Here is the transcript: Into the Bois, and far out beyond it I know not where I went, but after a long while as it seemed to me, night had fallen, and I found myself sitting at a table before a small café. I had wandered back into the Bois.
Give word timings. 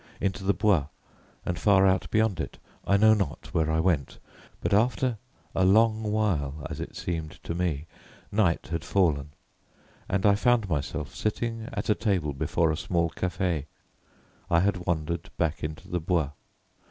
Into 0.19 0.43
the 0.43 0.55
Bois, 0.55 0.87
and 1.45 1.59
far 1.59 1.85
out 1.85 2.09
beyond 2.09 2.39
it 2.39 2.57
I 2.87 2.97
know 2.97 3.13
not 3.13 3.53
where 3.53 3.69
I 3.69 3.79
went, 3.79 4.17
but 4.59 4.73
after 4.73 5.19
a 5.53 5.63
long 5.63 6.01
while 6.01 6.65
as 6.67 6.79
it 6.79 6.95
seemed 6.95 7.33
to 7.43 7.53
me, 7.53 7.85
night 8.31 8.69
had 8.71 8.83
fallen, 8.83 9.29
and 10.09 10.25
I 10.25 10.33
found 10.33 10.67
myself 10.67 11.13
sitting 11.13 11.69
at 11.71 11.87
a 11.87 11.93
table 11.93 12.33
before 12.33 12.71
a 12.71 12.77
small 12.77 13.11
café. 13.11 13.65
I 14.49 14.61
had 14.61 14.87
wandered 14.87 15.29
back 15.37 15.63
into 15.63 15.87
the 15.87 15.99
Bois. 15.99 16.31